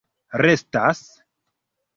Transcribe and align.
restas 0.41 1.05